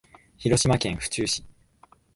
[0.39, 1.45] 広島県府中市